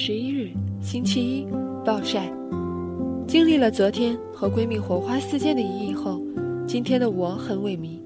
[0.00, 1.46] 十一日，星期一，
[1.84, 2.32] 暴晒。
[3.26, 6.20] 经历了昨天和闺蜜火花四溅的一夜后，
[6.68, 7.98] 今天的我很萎靡。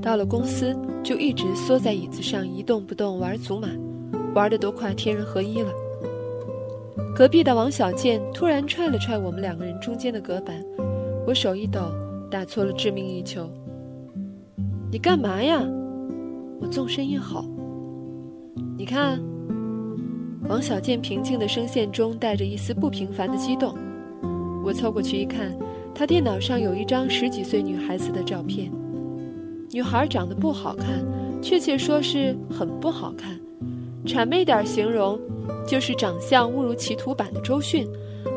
[0.00, 3.68] 到了公司，就一直缩在椅子上一动不动玩祖玛，
[4.34, 5.70] 玩的都快天人合一了。
[7.14, 10.56] 隔壁的王小贱突然踹了踹我们两个人中间的隔板，
[11.26, 11.80] 我手一抖，
[12.30, 13.46] 打错了致命一球。
[14.90, 15.62] 你干嘛呀？
[16.62, 17.44] 我纵身一吼。
[18.78, 19.20] 你看。
[20.46, 23.74] 王小贱平静的声线中带着一丝不平凡的激动。
[24.62, 25.56] 我凑过去一看，
[25.94, 28.70] 他电脑上有一张十几岁女孩子的照片。
[29.72, 31.04] 女孩长得不好看，
[31.42, 33.40] 确切说是很不好看。
[34.04, 35.18] 谄媚点形容，
[35.66, 37.86] 就是长相误入歧途版的周迅；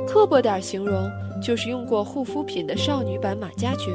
[0.08, 1.10] 刻薄点形容，
[1.44, 3.92] 就是用过护肤品的少女版马加爵。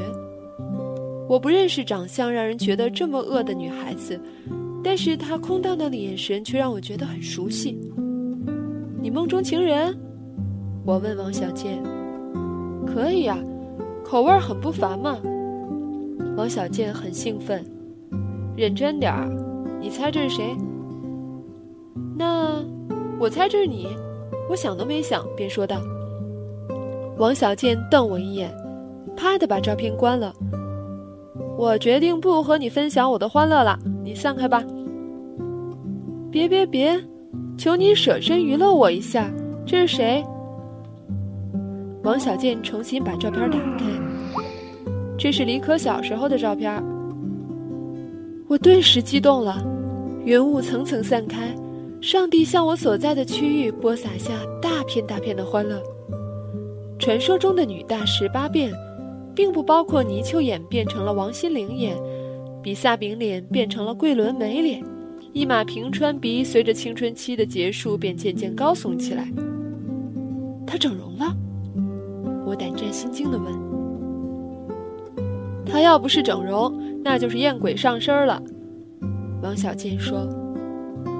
[1.28, 4.20] 我不认识长相让人觉得这么恶的女孩子，
[4.84, 7.78] 但是她空荡荡的眼神却让我觉得很熟悉。
[9.03, 9.98] 你梦中情人？
[10.86, 11.83] 我问王小贱。
[12.86, 13.36] 可以呀，
[14.05, 15.19] 口味很不凡嘛。
[16.36, 17.64] 王小贱很兴奋。
[18.56, 19.28] 认真点儿，
[19.80, 20.56] 你猜这是谁？
[22.17, 22.62] 那
[23.19, 23.89] 我猜这是你。
[24.48, 25.80] 我想都没想，便说道。
[27.19, 28.55] 王小贱瞪我一眼，
[29.17, 30.33] 啪的把照片关了。
[31.58, 34.63] 我决定不和你分享我的欢乐了，你散开吧。
[36.30, 37.02] 别别别！
[37.62, 39.33] 求你舍身娱乐我一下，
[39.64, 40.20] 这是谁？
[42.02, 43.84] 王小贱重新把照片打开，
[45.17, 46.83] 这是李可小时候的照片。
[48.48, 49.64] 我顿时激动了，
[50.24, 51.55] 云雾层层散开，
[52.01, 55.80] 上帝向我所在的区域播撒下大片大片的欢乐。
[56.98, 58.72] 传说中的女大十八变，
[59.36, 61.96] 并不包括泥鳅眼变成了王心凌眼，
[62.61, 64.83] 比萨饼脸变成了桂纶镁脸。
[65.33, 69.27] 一马平川鼻随着青春期的结束便渐渐高耸起来。
[70.67, 71.35] 他整容了，
[72.45, 73.53] 我胆战心惊地问
[75.65, 76.70] ：“他要不是整容，
[77.03, 78.43] 那就是艳鬼上身了。”
[79.43, 80.29] 王小贱说：“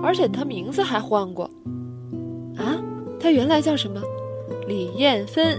[0.05, 1.44] 而且他名字还换过。”
[2.56, 2.77] 啊，
[3.19, 3.99] 他原来叫什么？
[4.69, 5.59] 李艳芬，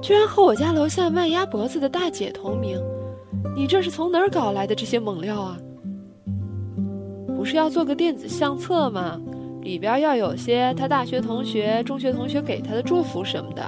[0.00, 2.80] 居然和我家楼下卖鸭脖子的大姐同名。
[3.56, 5.58] 你这是从哪儿搞来的这些猛料啊？
[7.36, 9.20] 不是要做个电子相册吗？
[9.62, 13.62] 里边要有些他大学同学、中学同学给他的祝福什么的。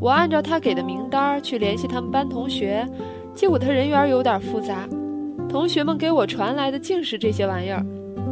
[0.00, 2.86] 我按照他给的名单去联系他们班同学，
[3.34, 4.88] 结果他人缘有点复杂，
[5.48, 7.84] 同学们给我传来的竟是这些玩意儿，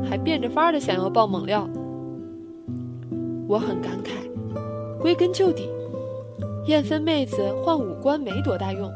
[0.09, 1.69] 还变着法儿的想要爆猛料。
[3.49, 5.69] 我很感慨，归根究底，
[6.67, 8.89] 艳芬妹子换五官没多大用，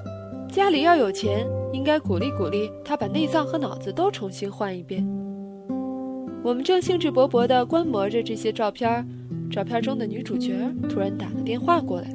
[0.48, 5.04] 家里要有钱，应该鼓励鼓励她把内脏和脑子都重新换一遍。
[6.46, 9.04] 我们正兴致勃勃地观摩着这些照片，
[9.50, 10.54] 照片中的女主角
[10.88, 12.08] 突然打个电话过来。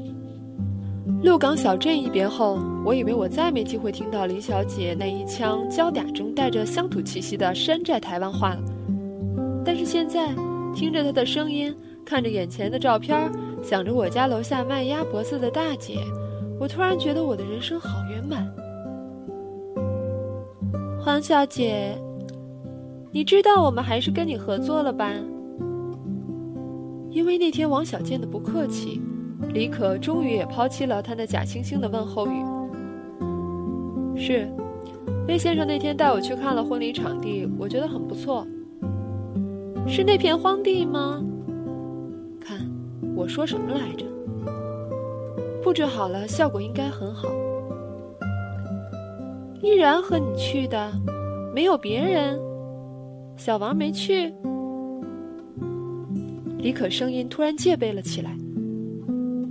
[1.22, 8.64] 鹿港小镇一别后，我以为我再没机会听到林小姐那一腔娇嗲中带着乡土气息的山寨台湾话了。
[9.66, 10.34] 但是现在，
[10.74, 11.76] 听着她的声音，
[12.06, 13.30] 看着眼前的照片，
[13.62, 15.98] 想着我家楼下卖鸭脖子的大姐，
[16.58, 18.50] 我突然觉得我的人生好圆满。
[21.04, 22.02] 黄小姐。
[23.14, 25.12] 你知道我们还是跟你合作了吧？
[27.10, 29.02] 因为那天王小贱的不客气，
[29.54, 32.42] 李可终于也抛弃了他那假惺惺的问候语。
[34.16, 34.48] 是，
[35.28, 38.48] 魏先生那天带我去看了婚礼场地，我觉得很不错。
[39.86, 41.22] 是那片荒地吗？
[42.40, 42.60] 看，
[43.14, 44.06] 我说什么来着？
[45.62, 47.28] 布置好了，效果应该很好。
[49.62, 50.92] 依然和你去的，
[51.54, 52.40] 没有别人。
[53.44, 54.32] 小王没去，
[56.60, 58.38] 李可声音突然戒备了起来。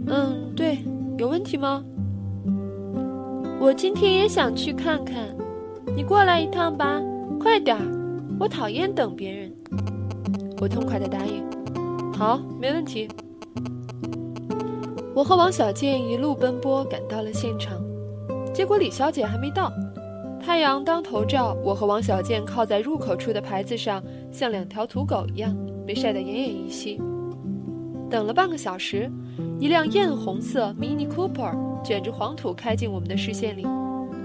[0.07, 0.79] 嗯，对，
[1.19, 1.85] 有问题吗？
[3.59, 5.37] 我今天也想去看看，
[5.97, 7.03] 你过来一趟吧，
[7.41, 7.83] 快点儿，
[8.39, 9.53] 我讨厌等别人。
[10.61, 11.45] 我痛快的答应
[12.15, 13.09] ：“好，没问题。”
[15.17, 17.77] 我和王小贱一路奔波赶到了现场，
[18.55, 19.69] 结果李小姐还没到。
[20.43, 24.03] 太阳当头照，我和王小贱靠在入口处的牌子上，
[24.33, 25.55] 像两条土狗一样
[25.87, 27.01] 被晒得奄奄一息。
[28.09, 29.11] 等了半个小时，
[29.59, 31.55] 一辆艳红色 Mini Cooper
[31.85, 33.65] 卷着黄土开进我们的视线里，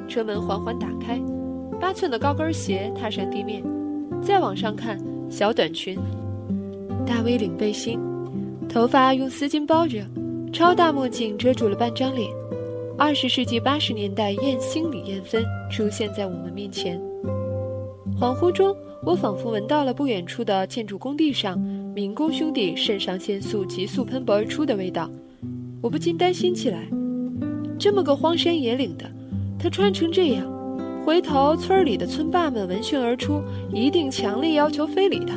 [0.07, 1.21] 车门缓缓打开，
[1.79, 3.61] 八寸的高跟鞋踏上地面，
[4.21, 4.97] 再往上看，
[5.29, 5.99] 小短裙，
[7.05, 7.99] 大 V 领背心，
[8.67, 10.03] 头发用丝巾包着，
[10.51, 12.44] 超大墨镜遮住了半张脸。
[12.97, 16.97] 二十世纪八十年代艳星李艳芬出现在我们面前，
[18.17, 25.09] 恍惚中，我仿佛闻到了不远处的建筑工地上民工兄弟肾上腺素急速喷薄而出的味道，
[25.81, 26.87] 我不禁担心起来：
[27.77, 29.05] 这么个荒山野岭的，
[29.59, 30.47] 他穿成这样，
[31.05, 33.41] 回头村里的村霸们闻讯而出，
[33.73, 35.35] 一定强烈要求非礼他。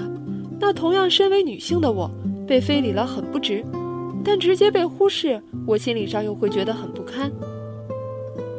[0.60, 2.08] 那同样身为女性的我，
[2.46, 3.64] 被非礼了很不值。
[4.25, 7.31] 但直接被忽视，我心理上又会觉得很不堪。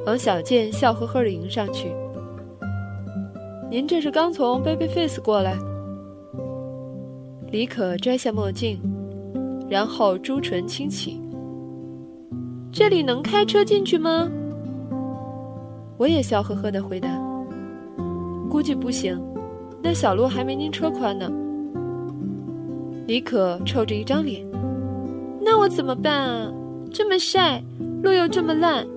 [0.10, 1.94] 王小贱笑呵呵地迎上去
[3.70, 5.56] ：“您这是刚从 Babyface 过来？”
[7.52, 8.82] 李可摘下墨镜，
[9.70, 11.22] 然后朱唇轻启
[12.74, 14.28] ：“这里能开车进去吗？”
[15.98, 17.08] 我也笑呵呵地回答
[18.50, 19.16] ：“估计不行，
[19.80, 21.32] 那小路还没您车宽呢。”
[23.06, 24.44] 李可臭着一张脸。
[25.40, 26.52] 那我怎么办啊？
[26.92, 27.64] 这么晒，
[28.02, 28.88] 路又这么烂，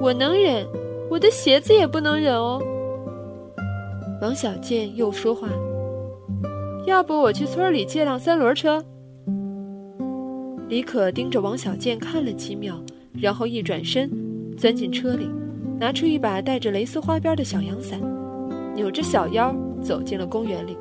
[0.00, 0.66] 我能忍，
[1.10, 2.62] 我的鞋子也不能忍哦。
[4.22, 5.48] 王小贱又说话，
[6.86, 8.82] 要不我去村里借辆三轮车？
[10.68, 12.80] 李可盯着王小贱看了几秒，
[13.12, 14.10] 然后一转身，
[14.56, 15.28] 钻进车里，
[15.80, 18.00] 拿出一把带着蕾丝花边的小阳伞，
[18.74, 20.76] 扭着小腰走进了公园里。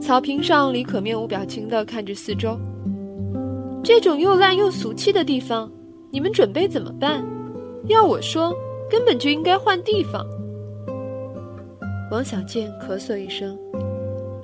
[0.00, 2.56] 草坪上，李可面无表情地看着四周。
[3.82, 5.70] 这种又烂又俗气的地方，
[6.10, 7.24] 你们准备怎么办？
[7.86, 8.54] 要我说，
[8.88, 10.26] 根本就应该换地方。
[12.10, 13.58] 王小贱咳嗽一声，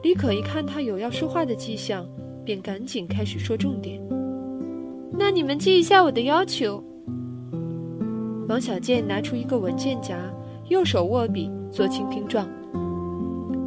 [0.02, 2.06] 李可一看他有要说话的迹象，
[2.44, 4.00] 便赶紧开始说重点。
[5.18, 6.82] 那你们记一下我的要求。
[8.48, 10.16] 王小贱拿出一个文件夹，
[10.68, 12.48] 右手握笔做清屏状。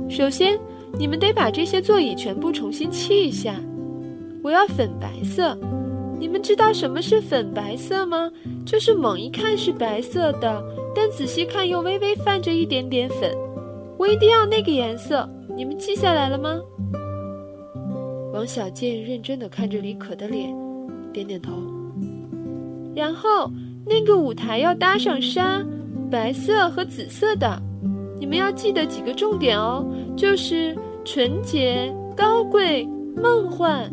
[0.10, 0.57] 首先，
[0.98, 3.56] 你们得把这些座椅全部重新漆一下。
[4.42, 5.57] 我要粉白色，
[6.19, 8.30] 你们知道什么是粉白色吗？
[8.66, 10.62] 就是猛一看是白色的，
[10.94, 13.33] 但仔细看又微微泛着一点点粉。
[13.98, 16.60] 我一定要那个颜色，你们记下来了吗？
[18.33, 20.54] 王小贱认真的看着李可的脸，
[21.13, 21.54] 点点头。
[22.94, 23.50] 然后
[23.86, 25.66] 那个舞台要搭上纱，
[26.12, 27.62] 白色和紫色的。
[28.19, 29.86] 你们要记得几个重点哦，
[30.18, 32.86] 就是纯洁、高贵、
[33.16, 33.89] 梦幻。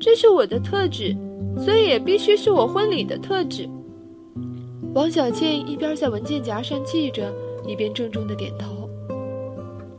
[0.00, 1.16] 这是我的特质，
[1.58, 3.68] 所以也必须是我婚礼的特质。
[4.94, 7.32] 王小贱一边在文件夹上记着，
[7.66, 8.88] 一边郑重的点头。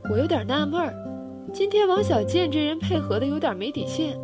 [0.09, 0.93] 我有点纳闷儿，
[1.51, 4.15] 今天王小贱这人配合的有点没底线。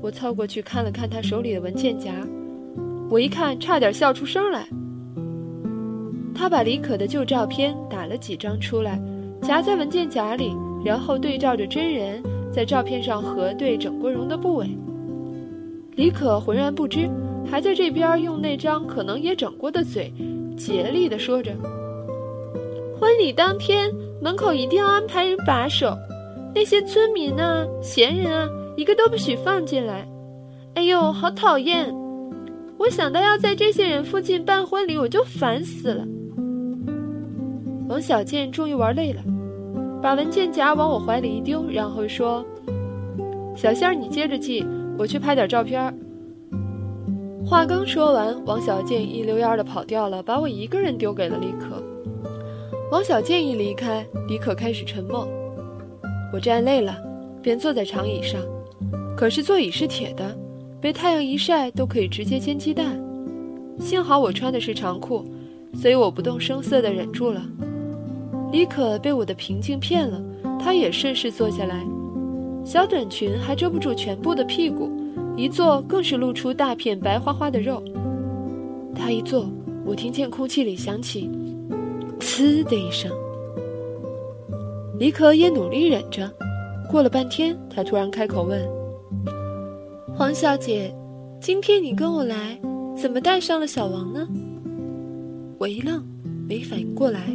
[0.00, 2.12] 我凑过去看了看他手里的文件夹，
[3.10, 4.66] 我一看差点笑出声来。
[6.34, 9.00] 他把李可的旧照片打了几张出来，
[9.42, 10.54] 夹在文件夹里，
[10.84, 14.68] 然后对照着真人，在照片上核对整过容的部位。
[16.00, 17.10] 李可浑然不知，
[17.46, 20.10] 还在这边用那张可能也整过的嘴，
[20.56, 21.52] 竭力地说着
[22.98, 25.94] ：“婚礼当天门口一定要安排人把守，
[26.54, 30.08] 那些村民啊、闲人啊，一个都不许放进来。”
[30.72, 31.94] 哎呦，好讨厌！
[32.78, 36.02] 我想到要在这些人附近办婚礼，我就烦死了。
[37.90, 39.20] 王小贱终于玩累了，
[40.00, 42.42] 把文件夹往我怀里一丢，然后说
[43.54, 44.64] ：“小仙儿，你接着记。”
[45.00, 45.82] 我去拍点照片。
[47.42, 51.82] 话刚说完，王小贱一溜烟的跑掉了，把我一个人丢给了李可。
[52.92, 55.26] 王小贱一离开，李可开始沉默。
[56.34, 56.94] 我站累了，
[57.40, 58.38] 便坐在长椅上。
[59.16, 60.36] 可是座椅是铁的，
[60.82, 63.02] 被太阳一晒都可以直接煎鸡蛋。
[63.78, 65.24] 幸好我穿的是长裤，
[65.72, 67.42] 所以我不动声色地忍住了。
[68.52, 70.22] 李可被我的平静骗了，
[70.62, 71.82] 他也顺势坐下来。
[72.64, 74.90] 小短裙还遮不住全部的屁股，
[75.36, 77.82] 一坐更是露出大片白花花的肉。
[78.94, 79.48] 他一坐，
[79.84, 81.28] 我听见空气里响起
[82.20, 83.10] “呲”的一声。
[84.98, 86.30] 李可也努力忍着，
[86.90, 88.60] 过了半天，他突然开口问
[90.14, 90.94] ：“黄小姐，
[91.40, 92.60] 今天你跟我来，
[92.94, 94.28] 怎么带上了小王呢？”
[95.58, 96.04] 我一愣，
[96.46, 97.34] 没反应过来，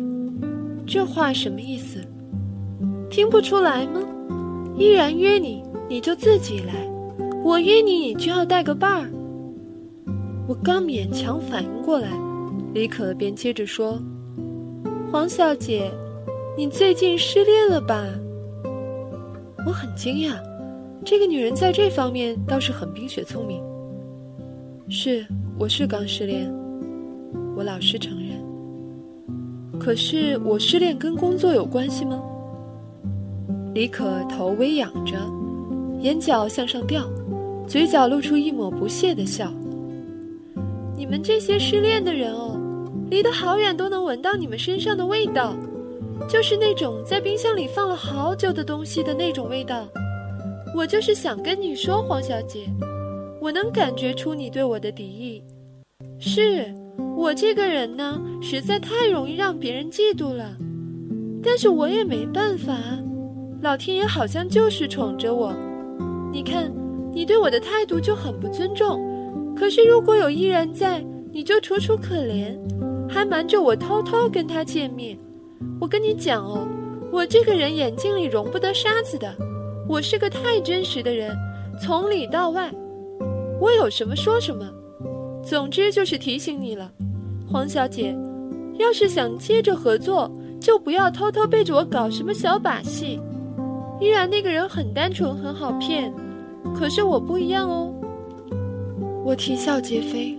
[0.86, 2.00] 这话什么意思？
[3.10, 4.00] 听不出来吗？
[4.78, 6.74] 依然约你，你就自己来；
[7.44, 9.10] 我约你，你就要带个伴儿。
[10.48, 12.10] 我刚勉强反应过来，
[12.74, 13.98] 李可便接着说
[15.12, 15.90] ：“黄小姐，
[16.58, 18.06] 你最近失恋了吧？”
[19.66, 20.34] 我很惊讶，
[21.06, 23.64] 这个女人在这方面倒是很冰雪聪明。
[24.90, 25.26] 是，
[25.58, 26.54] 我是刚失恋，
[27.56, 29.80] 我老实承认。
[29.80, 32.22] 可是我失恋跟工作有关系吗？
[33.76, 35.18] 李可头微仰着，
[36.00, 37.06] 眼角向上吊，
[37.68, 39.52] 嘴角露出一抹不屑的笑。
[40.96, 42.58] 你们这些失恋的人哦，
[43.10, 45.54] 离得好远都能闻到你们身上的味道，
[46.30, 49.86] 就是那种在冰箱里放了好久的东西的那种味道。
[50.74, 52.70] 我就是想跟你说，黄小姐，
[53.42, 55.44] 我能感觉出你对我的敌意。
[56.18, 56.74] 是
[57.18, 60.56] 我这个人呢，实在太容易让别人嫉妒了，
[61.44, 62.74] 但是我也没办法，
[63.66, 65.52] 老天爷好像就是宠着我。
[66.32, 66.72] 你看，
[67.12, 69.02] 你对我的态度就很不尊重。
[69.58, 71.04] 可是，如果有依然在，
[71.34, 72.56] 你就楚楚可怜，
[73.10, 75.18] 还瞒着我偷偷跟他见面。
[75.82, 76.68] 我跟你讲哦，
[77.12, 79.34] 我这个人眼睛里容不得沙子的，
[79.90, 81.36] 我是个太真实的人，
[81.82, 82.72] 从里到外，
[83.60, 84.64] 我有什么说什么。
[85.44, 86.92] 总之就是提醒你了，
[87.52, 88.16] 黄小姐，
[88.78, 90.32] 要是想接着合作，
[90.62, 93.20] 就不要偷偷背着我搞什么小把戏。
[94.06, 96.14] 依然那个人很单纯，很好骗，
[96.76, 97.92] 可是我不一样哦。
[99.24, 100.38] 我啼笑皆非，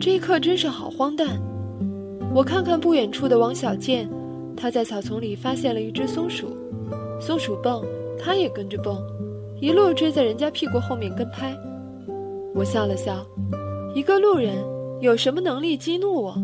[0.00, 1.40] 这一刻真是好荒诞。
[2.34, 4.10] 我看看不远处的王小贱，
[4.56, 6.48] 他在草丛里发现了一只松鼠，
[7.20, 7.80] 松鼠蹦，
[8.18, 9.00] 他也跟着蹦，
[9.60, 11.56] 一路追在人家屁股后面跟拍。
[12.56, 13.24] 我笑了笑，
[13.94, 14.56] 一个路人
[15.00, 16.36] 有什么能力激怒我？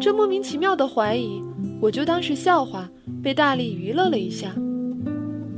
[0.00, 1.42] 这莫名其妙的怀疑，
[1.80, 2.88] 我就当是笑话，
[3.20, 4.54] 被大力娱乐了一下。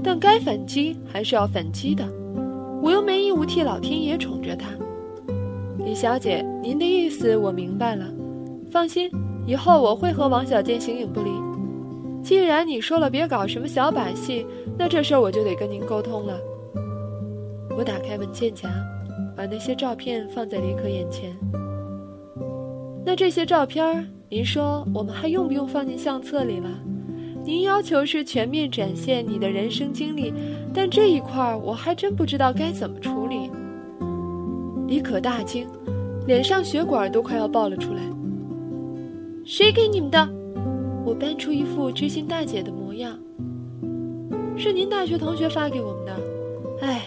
[0.03, 2.05] 但该反击还是要反击的，
[2.83, 4.69] 我又没义务替老天爷宠着他。
[5.85, 8.05] 李小姐，您的意思我明白了。
[8.71, 9.11] 放心，
[9.47, 11.31] 以后我会和王小贱形影不离。
[12.23, 14.47] 既然你说了别搞什么小把戏，
[14.79, 16.39] 那这事儿我就得跟您沟通了。
[17.77, 18.69] 我打开文件夹，
[19.37, 21.37] 把那些照片放在李可眼前。
[23.05, 26.69] 那这些照片，您说我们还用不用放进相册里了？
[27.45, 30.33] 您要求是全面展现你的人生经历，
[30.73, 33.51] 但这一块我还真不知道该怎么处理。
[34.87, 35.67] 李可大惊，
[36.27, 38.01] 脸上血管都快要爆了出来。
[39.45, 40.29] 谁给你们的？
[41.05, 43.19] 我搬出一副知心大姐的模样。
[44.57, 46.13] 是您大学同学发给我们的。
[46.83, 47.03] 哎，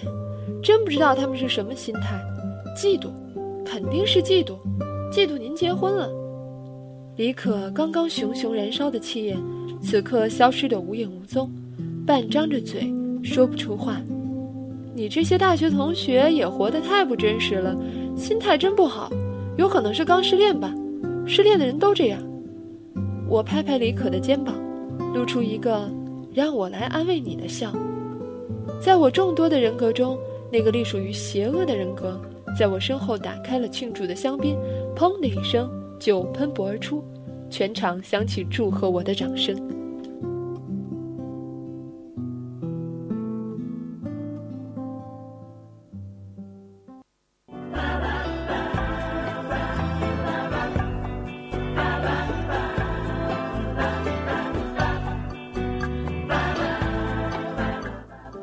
[0.62, 2.20] 真不知道他们是什么心态，
[2.75, 3.10] 嫉妒，
[3.63, 4.58] 肯定是嫉妒，
[5.12, 6.10] 嫉妒您结婚了。
[7.15, 9.38] 李可刚刚熊熊燃烧的气焰，
[9.81, 11.50] 此刻消失得无影无踪，
[12.05, 12.91] 半张着嘴，
[13.24, 14.01] 说不出话。
[14.93, 17.75] 你这些大学同学也活得太不真实了，
[18.15, 19.12] 心态真不好，
[19.57, 20.74] 有可能是刚失恋吧？
[21.25, 22.19] 失恋的人都这样。
[23.27, 24.55] 我拍拍李可的肩膀，
[25.13, 25.89] 露出一个
[26.34, 27.74] 让我来安慰你的笑。
[28.79, 30.17] 在我众多的人格中，
[30.51, 32.19] 那个隶属于邪恶的人格，
[32.57, 34.55] 在我身后打开了庆祝的香槟，
[34.95, 35.69] 砰的一声
[36.00, 37.03] 就喷薄而出，
[37.58, 39.56] 全场响起祝贺我的掌声。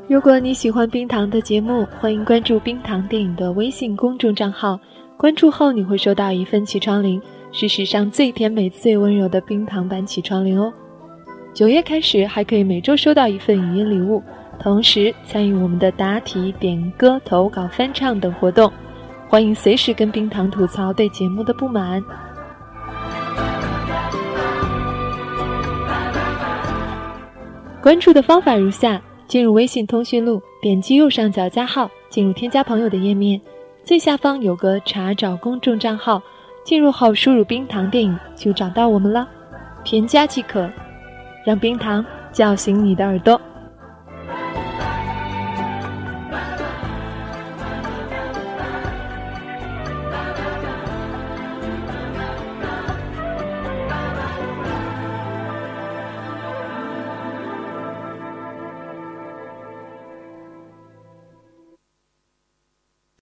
[0.08, 4.80] 如果你喜欢冰糖的节目，欢迎关注冰糖电影的微信公众账号。
[5.18, 7.20] 关注后你会收到一份起床铃，
[7.54, 10.72] 是史上最甜美、最温柔的冰糖版起床铃哦。
[11.52, 14.22] 九月开始还可以每周收到一份语音礼物，
[14.58, 18.72] 同时参与我们的答题、点歌、投稿、翻唱等活动。
[19.28, 22.02] 欢迎随时跟冰糖吐槽对节目的不满。
[27.82, 29.00] 关注的方法如下。
[29.28, 33.40] 进入微信通讯录，点击右上角加号，进入添加朋友的页面，
[33.82, 36.20] 最下方有个查找公众账号，
[36.64, 39.28] 进入后输入“冰糖电影”就找到我们了，
[39.84, 40.70] 添加即可，
[41.44, 43.40] 让冰糖叫醒你的耳朵。